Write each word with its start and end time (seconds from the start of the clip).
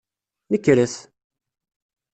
Nekret! 0.51 0.93